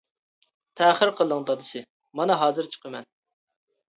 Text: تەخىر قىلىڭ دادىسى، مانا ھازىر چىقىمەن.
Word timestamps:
تەخىر 0.79 1.11
قىلىڭ 1.19 1.43
دادىسى، 1.49 1.83
مانا 2.19 2.37
ھازىر 2.45 2.71
چىقىمەن. 2.77 3.09